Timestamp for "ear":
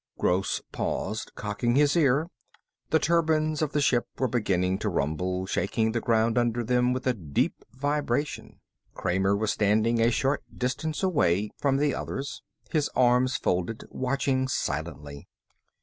1.95-2.27